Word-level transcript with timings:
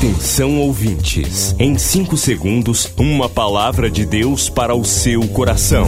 Atenção 0.00 0.58
ouvintes, 0.58 1.54
em 1.58 1.76
5 1.76 2.16
segundos, 2.16 2.90
uma 2.96 3.28
palavra 3.28 3.90
de 3.90 4.06
Deus 4.06 4.48
para 4.48 4.74
o 4.74 4.82
seu 4.82 5.28
coração. 5.28 5.86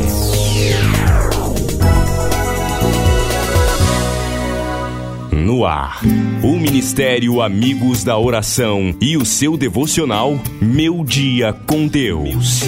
No 5.33 5.65
ar, 5.65 6.03
o 6.43 6.59
Ministério 6.59 7.41
Amigos 7.41 8.05
da 8.05 8.19
Oração 8.19 8.95
e 9.01 9.17
o 9.17 9.25
seu 9.25 9.57
devocional 9.57 10.39
Meu 10.61 11.03
Dia 11.03 11.55
com 11.67 11.87
Deus. 11.87 12.61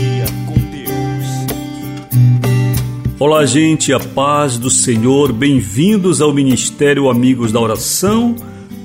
Olá, 3.18 3.44
gente, 3.44 3.92
a 3.92 4.00
paz 4.00 4.56
do 4.56 4.70
Senhor, 4.70 5.30
bem-vindos 5.30 6.22
ao 6.22 6.32
Ministério 6.32 7.10
Amigos 7.10 7.52
da 7.52 7.60
Oração 7.60 8.34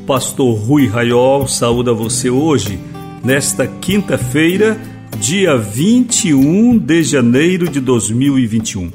pastor 0.09 0.57
Rui 0.57 0.87
Raiol 0.87 1.47
saúda 1.47 1.93
você 1.93 2.31
hoje, 2.31 2.79
nesta 3.23 3.67
quinta-feira, 3.67 4.75
dia 5.19 5.55
21 5.55 6.79
de 6.79 7.03
janeiro 7.03 7.69
de 7.69 7.79
2021. 7.79 8.91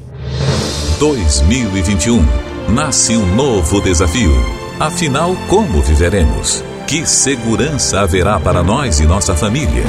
2021 0.99 2.21
nasce 2.69 3.17
um 3.17 3.33
novo 3.37 3.81
desafio. 3.81 4.33
Afinal, 4.81 5.37
como 5.49 5.81
viveremos? 5.83 6.65
Que 6.89 7.07
segurança 7.07 8.01
haverá 8.01 8.41
para 8.41 8.65
nós 8.65 8.99
e 8.99 9.07
nossa 9.07 9.37
família? 9.37 9.85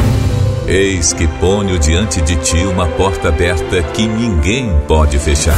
Eis 0.68 1.12
que 1.12 1.28
ponho 1.40 1.80
diante 1.80 2.22
de 2.22 2.36
ti 2.36 2.58
uma 2.68 2.88
porta 2.90 3.30
aberta 3.30 3.82
que 3.82 4.08
ninguém 4.08 4.70
pode 4.88 5.18
fechar. 5.18 5.58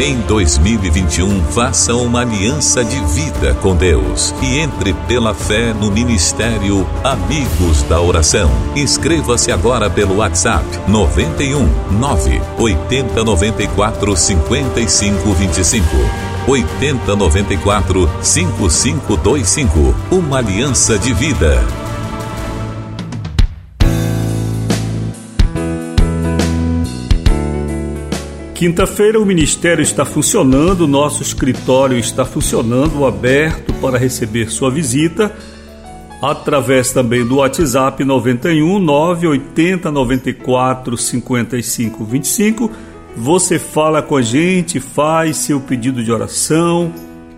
Em 0.00 0.20
2021, 0.20 1.42
faça 1.46 1.92
uma 1.96 2.20
aliança 2.20 2.84
de 2.84 3.00
vida 3.06 3.52
com 3.54 3.74
Deus 3.74 4.32
e 4.40 4.60
entre 4.60 4.92
pela 5.08 5.34
fé 5.34 5.74
no 5.74 5.90
ministério 5.90 6.86
Amigos 7.02 7.82
da 7.82 8.00
Oração. 8.00 8.48
Inscreva-se 8.76 9.50
agora 9.50 9.90
pelo 9.90 10.18
WhatsApp 10.18 10.64
91 10.86 11.68
9 11.98 12.40
80 12.56 13.24
94 13.24 14.16
55 14.16 15.32
25. 15.32 15.86
80 16.46 17.16
94 17.16 18.10
5525. 18.22 19.94
Uma 20.12 20.38
aliança 20.38 20.96
de 20.96 21.12
vida. 21.12 21.87
Quinta-feira 28.58 29.20
o 29.20 29.24
ministério 29.24 29.80
está 29.80 30.04
funcionando, 30.04 30.80
o 30.80 30.88
nosso 30.88 31.22
escritório 31.22 31.96
está 31.96 32.24
funcionando, 32.24 33.06
aberto 33.06 33.72
para 33.74 33.96
receber 33.96 34.50
sua 34.50 34.68
visita, 34.68 35.32
através 36.20 36.92
também 36.92 37.24
do 37.24 37.36
WhatsApp 37.36 38.02
91 38.02 38.80
980 38.80 39.92
94 39.92 40.96
55 40.96 42.04
25. 42.04 42.70
Você 43.16 43.60
fala 43.60 44.02
com 44.02 44.16
a 44.16 44.22
gente, 44.22 44.80
faz 44.80 45.36
seu 45.36 45.60
pedido 45.60 46.02
de 46.02 46.10
oração 46.10 46.92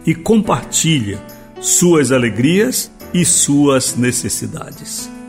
e 0.06 0.14
compartilha 0.14 1.18
suas 1.60 2.12
alegrias 2.12 2.91
e 3.12 3.26
suas 3.26 3.94
necessidades. 3.94 5.19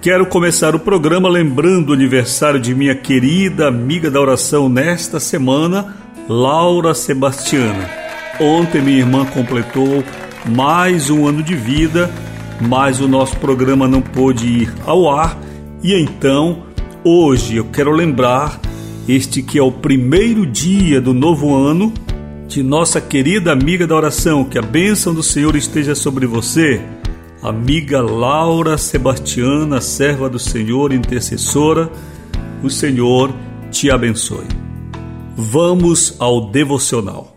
Quero 0.00 0.26
começar 0.26 0.76
o 0.76 0.78
programa 0.78 1.28
lembrando 1.28 1.90
o 1.90 1.92
aniversário 1.92 2.60
de 2.60 2.72
minha 2.72 2.94
querida 2.94 3.66
amiga 3.66 4.08
da 4.08 4.20
oração 4.20 4.68
nesta 4.68 5.18
semana, 5.18 5.96
Laura 6.28 6.94
Sebastiana. 6.94 7.90
Ontem 8.38 8.80
minha 8.80 8.98
irmã 8.98 9.26
completou 9.26 10.04
mais 10.46 11.10
um 11.10 11.26
ano 11.26 11.42
de 11.42 11.56
vida, 11.56 12.08
mas 12.60 13.00
o 13.00 13.08
nosso 13.08 13.36
programa 13.38 13.88
não 13.88 14.00
pôde 14.00 14.46
ir 14.46 14.74
ao 14.86 15.10
ar. 15.10 15.36
E 15.82 15.92
então 15.92 16.62
hoje 17.02 17.56
eu 17.56 17.64
quero 17.64 17.90
lembrar 17.90 18.60
este 19.08 19.42
que 19.42 19.58
é 19.58 19.62
o 19.62 19.72
primeiro 19.72 20.46
dia 20.46 21.00
do 21.00 21.12
novo 21.12 21.52
ano 21.52 21.92
de 22.46 22.62
nossa 22.62 23.00
querida 23.00 23.50
amiga 23.50 23.84
da 23.84 23.96
oração, 23.96 24.44
que 24.44 24.58
a 24.58 24.62
bênção 24.62 25.12
do 25.12 25.24
Senhor 25.24 25.56
esteja 25.56 25.96
sobre 25.96 26.24
você 26.24 26.80
amiga 27.42 28.00
Laura 28.02 28.76
Sebastiana, 28.76 29.80
serva 29.80 30.28
do 30.28 30.38
Senhor, 30.38 30.92
intercessora, 30.92 31.90
o 32.62 32.70
Senhor 32.70 33.32
te 33.70 33.90
abençoe. 33.90 34.46
Vamos 35.36 36.16
ao 36.18 36.50
devocional. 36.50 37.36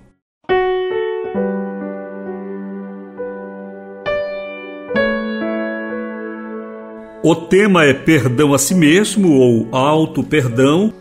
O 7.23 7.35
tema 7.35 7.85
é 7.85 7.93
perdão 7.93 8.51
a 8.51 8.57
si 8.57 8.73
mesmo 8.73 9.33
ou 9.33 9.67
auto 9.71 10.23
perdão. 10.23 10.91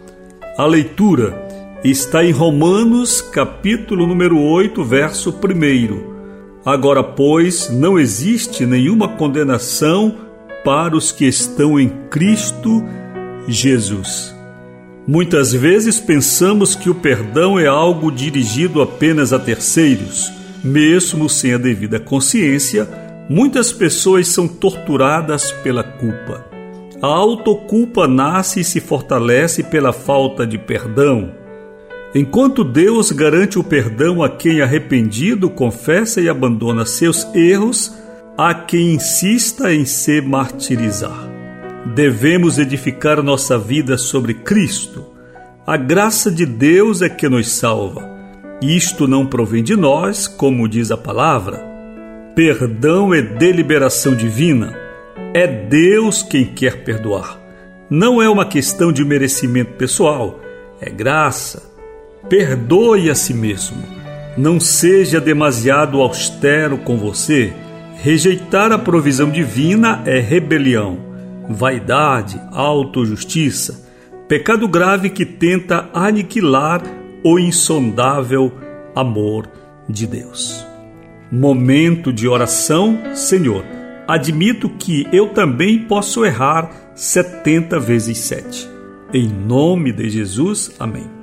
A 0.58 0.66
leitura 0.66 1.34
está 1.82 2.22
em 2.22 2.30
Romanos, 2.30 3.22
capítulo 3.22 4.06
número 4.06 4.38
8, 4.38 4.84
verso 4.84 5.30
1 5.30 6.09
Agora, 6.64 7.02
pois, 7.02 7.70
não 7.70 7.98
existe 7.98 8.66
nenhuma 8.66 9.08
condenação 9.08 10.14
para 10.64 10.94
os 10.96 11.10
que 11.10 11.26
estão 11.26 11.80
em 11.80 11.88
Cristo 12.10 12.84
Jesus. 13.48 14.34
Muitas 15.06 15.52
vezes 15.52 15.98
pensamos 15.98 16.74
que 16.74 16.90
o 16.90 16.94
perdão 16.94 17.58
é 17.58 17.66
algo 17.66 18.12
dirigido 18.12 18.82
apenas 18.82 19.32
a 19.32 19.38
terceiros. 19.38 20.30
Mesmo 20.62 21.28
sem 21.28 21.54
a 21.54 21.58
devida 21.58 21.98
consciência, 21.98 22.86
muitas 23.28 23.72
pessoas 23.72 24.28
são 24.28 24.46
torturadas 24.46 25.50
pela 25.50 25.82
culpa. 25.82 26.44
A 27.00 27.06
autoculpa 27.06 28.06
nasce 28.06 28.60
e 28.60 28.64
se 28.64 28.78
fortalece 28.78 29.62
pela 29.62 29.90
falta 29.90 30.46
de 30.46 30.58
perdão. 30.58 31.32
Enquanto 32.14 32.64
Deus 32.64 33.12
garante 33.12 33.56
o 33.56 33.62
perdão 33.62 34.20
a 34.20 34.28
quem 34.28 34.60
arrependido 34.60 35.48
confessa 35.48 36.20
e 36.20 36.28
abandona 36.28 36.84
seus 36.84 37.24
erros, 37.34 37.94
há 38.36 38.52
quem 38.52 38.94
insista 38.94 39.72
em 39.72 39.84
se 39.84 40.20
martirizar. 40.20 41.28
Devemos 41.94 42.58
edificar 42.58 43.22
nossa 43.22 43.56
vida 43.56 43.96
sobre 43.96 44.34
Cristo. 44.34 45.06
A 45.64 45.76
graça 45.76 46.32
de 46.32 46.44
Deus 46.44 47.00
é 47.00 47.08
que 47.08 47.28
nos 47.28 47.48
salva. 47.52 48.10
Isto 48.60 49.06
não 49.06 49.24
provém 49.24 49.62
de 49.62 49.76
nós, 49.76 50.26
como 50.26 50.68
diz 50.68 50.90
a 50.90 50.96
palavra. 50.96 51.64
Perdão 52.34 53.14
é 53.14 53.22
deliberação 53.22 54.16
divina. 54.16 54.76
É 55.32 55.46
Deus 55.46 56.24
quem 56.24 56.44
quer 56.44 56.82
perdoar. 56.82 57.38
Não 57.88 58.20
é 58.20 58.28
uma 58.28 58.44
questão 58.44 58.92
de 58.92 59.04
merecimento 59.04 59.74
pessoal, 59.74 60.40
é 60.80 60.90
graça 60.90 61.69
Perdoe 62.28 63.10
a 63.10 63.14
si 63.14 63.34
mesmo. 63.34 63.82
Não 64.36 64.60
seja 64.60 65.20
demasiado 65.20 66.00
austero 66.00 66.78
com 66.78 66.96
você. 66.96 67.52
Rejeitar 67.96 68.72
a 68.72 68.78
provisão 68.78 69.30
divina 69.30 70.02
é 70.06 70.18
rebelião, 70.18 70.98
vaidade, 71.48 72.40
autojustiça, 72.50 73.86
pecado 74.26 74.66
grave 74.66 75.10
que 75.10 75.26
tenta 75.26 75.90
aniquilar 75.92 76.82
o 77.22 77.38
insondável 77.38 78.52
amor 78.94 79.48
de 79.88 80.06
Deus. 80.06 80.66
Momento 81.30 82.12
de 82.12 82.26
oração, 82.26 82.98
Senhor. 83.14 83.64
Admito 84.08 84.68
que 84.68 85.06
eu 85.12 85.28
também 85.28 85.80
posso 85.80 86.24
errar 86.24 86.70
70 86.94 87.78
vezes 87.78 88.18
7. 88.18 88.68
Em 89.12 89.28
nome 89.28 89.92
de 89.92 90.08
Jesus, 90.08 90.74
amém. 90.78 91.19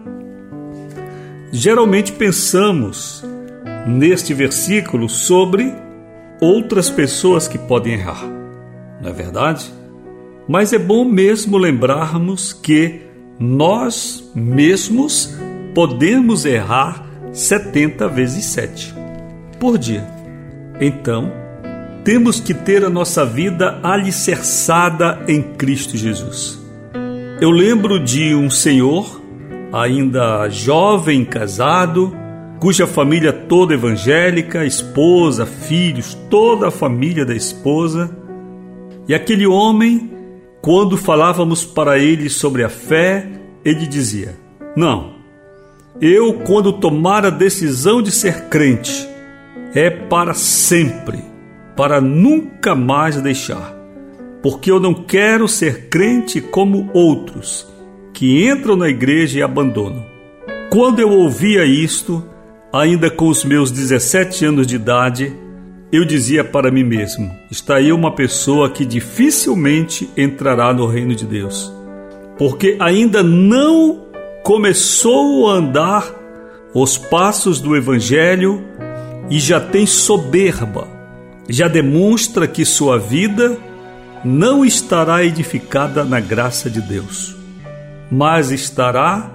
Geralmente 1.52 2.12
pensamos 2.12 3.24
neste 3.88 4.34
versículo 4.34 5.08
sobre 5.08 5.74
outras 6.42 6.90
pessoas 6.90 7.48
que 7.48 7.58
podem 7.58 7.94
errar, 7.94 8.24
não 9.02 9.10
é 9.10 9.14
verdade? 9.14 9.72
Mas 10.48 10.74
é 10.74 10.78
bom 10.78 11.06
mesmo 11.06 11.58
lembrarmos 11.58 12.54
que 12.54 13.02
nós 13.40 14.32
mesmos 14.36 15.36
podemos 15.74 16.46
errar 16.46 17.06
70 17.32 18.08
vezes 18.08 18.46
7 18.46 18.94
por 19.60 19.78
dia. 19.78 20.06
Então, 20.80 21.32
temos 22.04 22.40
que 22.40 22.54
ter 22.54 22.86
a 22.86 22.90
nossa 22.90 23.26
vida 23.26 23.80
alicerçada 23.84 25.20
em 25.28 25.42
Cristo 25.42 25.98
Jesus. 25.98 26.60
Eu 27.40 27.52
lembro 27.52 28.00
de 28.00 28.34
um 28.34 28.50
senhor 28.50 29.22
ainda 29.72 30.50
jovem, 30.50 31.24
casado, 31.26 32.16
cuja 32.60 32.88
família 32.88 33.32
toda 33.32 33.74
evangélica, 33.74 34.66
esposa, 34.66 35.46
filhos, 35.46 36.14
toda 36.30 36.68
a 36.68 36.72
família 36.72 37.26
da 37.26 37.36
esposa. 37.36 38.10
E 39.08 39.14
aquele 39.14 39.46
homem, 39.48 40.12
quando 40.62 40.98
falávamos 40.98 41.64
para 41.64 41.98
ele 41.98 42.30
sobre 42.30 42.64
a 42.64 42.70
fé, 42.70 43.28
ele 43.64 43.86
dizia: 43.88 44.36
Não, 44.76 45.14
eu, 46.02 46.34
quando 46.46 46.74
tomar 46.74 47.26
a 47.26 47.30
decisão 47.30 48.02
de 48.02 48.12
ser 48.12 48.50
crente, 48.50 49.08
é 49.74 49.90
para 49.90 50.34
sempre, 50.34 51.24
para 51.76 52.02
nunca 52.02 52.76
mais 52.76 53.22
deixar. 53.22 53.76
porque 54.42 54.72
eu 54.72 54.80
não 54.80 54.94
quero 54.94 55.48
ser 55.48 55.90
crente 55.90 56.40
como 56.40 56.90
outros, 56.94 57.68
que 58.18 58.50
entram 58.50 58.76
na 58.76 58.90
igreja 58.90 59.38
e 59.38 59.44
abandonam. 59.44 60.04
Quando 60.72 61.00
eu 61.00 61.12
ouvia 61.12 61.64
isto, 61.68 62.28
ainda 62.74 63.12
com 63.12 63.28
os 63.28 63.46
meus 63.46 63.70
17 63.70 64.44
anos 64.44 64.66
de 64.66 64.76
idade, 64.76 65.32
eu 65.92 66.04
dizia 66.04 66.44
para 66.44 66.72
mim 66.72 66.84
mesmo: 66.84 67.32
está 67.52 67.76
aí 67.76 67.92
uma 67.92 68.12
pessoa 68.12 68.72
que 68.72 68.86
dificilmente 68.86 70.10
entrará 70.18 70.74
no 70.74 70.88
reino 70.88 71.14
de 71.14 71.26
Deus, 71.26 71.72
porque 72.40 72.76
ainda 72.80 73.22
não 73.22 74.08
começou 74.44 75.52
a 75.52 75.54
andar 75.54 76.12
os 76.74 76.98
passos 76.98 77.62
do 77.62 77.78
Evangelho 77.78 78.64
e 79.30 79.40
já 79.40 79.60
tem 79.60 79.86
soberba, 79.86 80.88
já 81.48 81.68
demonstra 81.68 82.48
que 82.48 82.66
sua 82.66 82.98
vida 82.98 83.56
não 84.26 84.66
estará 84.66 85.24
edificada 85.24 86.04
na 86.04 86.20
graça 86.20 86.68
de 86.68 86.82
Deus, 86.82 87.37
mas 88.12 88.52
estará 88.52 89.32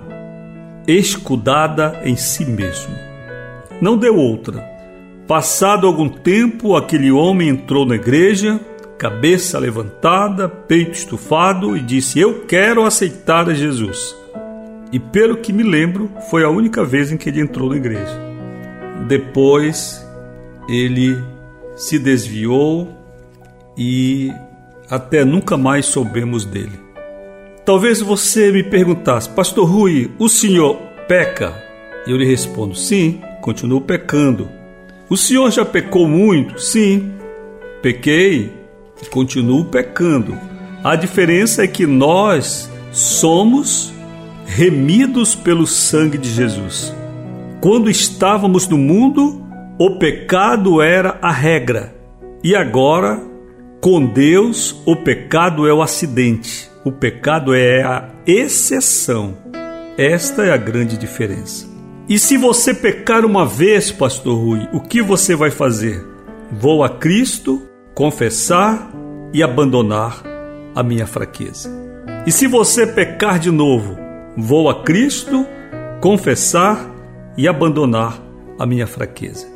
escudada 0.86 2.00
em 2.04 2.16
si 2.16 2.44
mesmo. 2.44 2.94
Não 3.80 3.96
deu 3.96 4.16
outra. 4.16 4.70
Passado 5.26 5.86
algum 5.86 6.08
tempo, 6.08 6.76
aquele 6.76 7.10
homem 7.10 7.48
entrou 7.48 7.86
na 7.86 7.94
igreja, 7.94 8.60
cabeça 8.98 9.58
levantada, 9.58 10.48
peito 10.48 10.92
estufado, 10.92 11.76
e 11.76 11.80
disse: 11.80 12.18
Eu 12.18 12.44
quero 12.46 12.84
aceitar 12.84 13.48
a 13.48 13.54
Jesus. 13.54 14.16
E 14.92 14.98
pelo 14.98 15.38
que 15.38 15.52
me 15.52 15.62
lembro, 15.62 16.10
foi 16.28 16.44
a 16.44 16.50
única 16.50 16.84
vez 16.84 17.10
em 17.10 17.16
que 17.16 17.28
ele 17.28 17.40
entrou 17.40 17.70
na 17.70 17.76
igreja. 17.76 18.20
Depois, 19.08 20.06
ele 20.68 21.18
se 21.74 21.98
desviou 21.98 22.88
e 23.76 24.30
até 24.90 25.24
nunca 25.24 25.56
mais 25.56 25.86
soubemos 25.86 26.44
dele. 26.44 26.78
Talvez 27.64 28.00
você 28.00 28.50
me 28.50 28.62
perguntasse, 28.62 29.28
Pastor 29.28 29.68
Rui, 29.68 30.10
o 30.18 30.28
senhor 30.28 30.76
peca? 31.06 31.54
Eu 32.06 32.16
lhe 32.16 32.24
respondo, 32.24 32.74
sim, 32.74 33.20
continuo 33.40 33.80
pecando. 33.80 34.48
O 35.08 35.16
senhor 35.16 35.50
já 35.52 35.64
pecou 35.64 36.08
muito? 36.08 36.60
Sim, 36.60 37.12
pequei 37.80 38.50
e 39.00 39.06
continuo 39.06 39.64
pecando. 39.66 40.36
A 40.82 40.96
diferença 40.96 41.62
é 41.62 41.68
que 41.68 41.86
nós 41.86 42.68
somos 42.90 43.92
remidos 44.44 45.36
pelo 45.36 45.66
sangue 45.66 46.18
de 46.18 46.30
Jesus. 46.30 46.92
Quando 47.60 47.88
estávamos 47.88 48.66
no 48.66 48.76
mundo, 48.76 49.40
o 49.78 49.98
pecado 49.98 50.82
era 50.82 51.16
a 51.22 51.30
regra, 51.30 51.94
e 52.42 52.56
agora 52.56 53.20
com 53.80 54.04
Deus, 54.04 54.80
o 54.86 54.94
pecado 54.94 55.66
é 55.66 55.74
o 55.74 55.82
acidente, 55.82 56.70
o 56.84 56.90
pecado 56.90 57.54
é 57.54 57.82
a 57.82 58.08
exceção. 58.26 59.36
Esta 59.96 60.44
é 60.44 60.52
a 60.52 60.56
grande 60.56 60.96
diferença. 60.96 61.70
E 62.08 62.18
se 62.18 62.36
você 62.36 62.74
pecar 62.74 63.24
uma 63.24 63.46
vez, 63.46 63.92
Pastor 63.92 64.36
Rui, 64.36 64.68
o 64.72 64.80
que 64.80 65.00
você 65.00 65.36
vai 65.36 65.50
fazer? 65.50 66.04
Vou 66.50 66.82
a 66.82 66.88
Cristo, 66.88 67.62
confessar 67.94 68.90
e 69.32 69.42
abandonar 69.42 70.22
a 70.74 70.82
minha 70.82 71.06
fraqueza. 71.06 71.70
E 72.26 72.32
se 72.32 72.46
você 72.46 72.86
pecar 72.86 73.38
de 73.38 73.50
novo, 73.50 73.96
vou 74.36 74.68
a 74.68 74.82
Cristo, 74.82 75.46
confessar 76.00 76.90
e 77.36 77.46
abandonar 77.46 78.20
a 78.58 78.66
minha 78.66 78.86
fraqueza. 78.86 79.46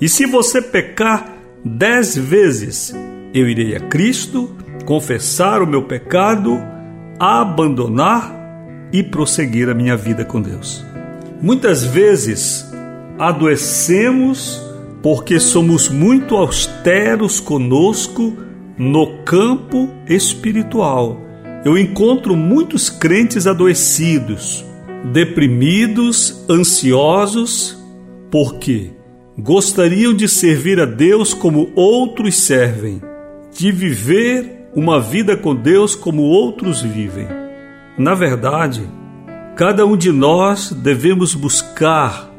E 0.00 0.08
se 0.08 0.26
você 0.26 0.60
pecar 0.60 1.32
dez 1.64 2.16
vezes, 2.16 2.92
eu 3.32 3.48
irei 3.48 3.76
a 3.76 3.80
Cristo, 3.80 4.54
confessar 4.84 5.62
o 5.62 5.66
meu 5.66 5.84
pecado, 5.84 6.71
abandonar 7.22 8.34
e 8.92 9.00
prosseguir 9.00 9.68
a 9.68 9.74
minha 9.74 9.96
vida 9.96 10.24
com 10.24 10.42
Deus. 10.42 10.84
Muitas 11.40 11.84
vezes 11.84 12.68
adoecemos 13.16 14.60
porque 15.00 15.38
somos 15.38 15.88
muito 15.88 16.34
austeros 16.34 17.38
conosco 17.38 18.36
no 18.76 19.22
campo 19.24 19.88
espiritual. 20.08 21.20
Eu 21.64 21.78
encontro 21.78 22.36
muitos 22.36 22.90
crentes 22.90 23.46
adoecidos, 23.46 24.64
deprimidos, 25.12 26.44
ansiosos, 26.50 27.80
porque 28.32 28.90
gostariam 29.38 30.12
de 30.12 30.26
servir 30.26 30.80
a 30.80 30.86
Deus 30.86 31.34
como 31.34 31.70
outros 31.76 32.34
servem 32.34 33.00
de 33.56 33.70
viver 33.70 34.61
uma 34.74 34.98
vida 35.00 35.36
com 35.36 35.54
Deus 35.54 35.94
como 35.94 36.22
outros 36.22 36.80
vivem. 36.80 37.28
Na 37.98 38.14
verdade, 38.14 38.88
cada 39.54 39.84
um 39.84 39.96
de 39.96 40.10
nós 40.10 40.72
devemos 40.72 41.34
buscar 41.34 42.30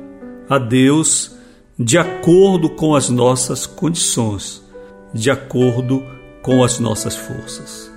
a 0.50 0.58
Deus 0.58 1.36
de 1.78 1.98
acordo 1.98 2.70
com 2.70 2.96
as 2.96 3.10
nossas 3.10 3.66
condições, 3.66 4.64
de 5.14 5.30
acordo 5.30 6.04
com 6.42 6.64
as 6.64 6.80
nossas 6.80 7.16
forças. 7.16 7.92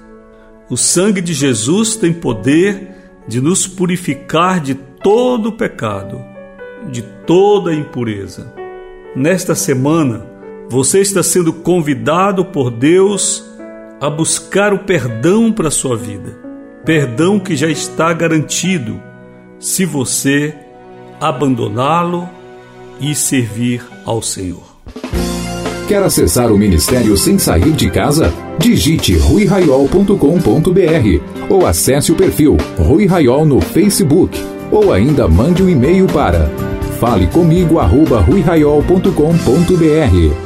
O 0.69 0.77
sangue 0.77 1.21
de 1.21 1.32
Jesus 1.32 1.97
tem 1.97 2.12
poder 2.12 2.94
de 3.27 3.41
nos 3.41 3.67
purificar 3.67 4.61
de 4.61 4.75
todo 4.75 5.53
pecado, 5.53 6.21
de 6.91 7.03
toda 7.27 7.75
impureza. 7.75 8.53
Nesta 9.15 9.55
semana, 9.55 10.27
você 10.69 11.00
está 11.00 11.23
sendo 11.23 11.53
convidado 11.53 12.44
por 12.44 12.71
Deus 12.71 13.44
a 14.00 14.10
buscar 14.10 14.72
o 14.72 14.81
perdão 14.81 15.52
para 15.52 15.69
a 15.69 15.70
sua 15.70 15.96
vida. 15.96 16.37
Perdão 16.84 17.40
que 17.40 17.56
já 17.56 17.69
está 17.69 18.12
garantido 18.12 19.00
se 19.58 19.84
você 19.84 20.54
abandoná-lo 21.20 22.28
e 23.00 23.14
servir 23.14 23.84
ao 24.04 24.22
Senhor. 24.22 24.76
Quer 25.88 26.02
acessar 26.02 26.52
o 26.52 26.58
ministério 26.58 27.16
sem 27.16 27.38
sair 27.38 27.72
de 27.72 27.90
casa? 27.90 28.32
Digite 28.58 29.16
ruiraiol.com.br 29.16 30.19
ou 31.48 31.66
acesse 31.66 32.10
o 32.10 32.16
perfil 32.16 32.56
Rui 32.76 33.06
Raiol 33.06 33.44
no 33.44 33.60
Facebook 33.60 34.37
ou 34.70 34.93
ainda 34.93 35.28
mande 35.28 35.62
um 35.62 35.69
e-mail 35.69 36.06
para 36.08 36.50
fale 36.98 37.28
comigo 37.28 37.78
arroba 37.78 38.20
ruiraiol.com.br 38.20 40.45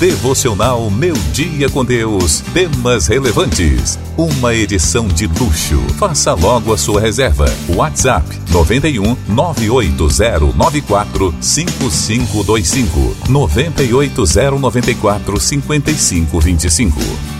Devocional 0.00 0.90
Meu 0.90 1.14
Dia 1.30 1.68
com 1.68 1.84
Deus. 1.84 2.40
Temas 2.54 3.06
relevantes. 3.06 3.98
Uma 4.16 4.54
edição 4.54 5.06
de 5.06 5.26
luxo. 5.26 5.78
Faça 5.98 6.32
logo 6.32 6.72
a 6.72 6.78
sua 6.78 7.02
reserva. 7.02 7.44
WhatsApp 7.68 8.26
91 8.50 9.14
98094 9.28 11.34
5525 11.38 13.14
98094 13.28 15.38
5525. 15.38 17.39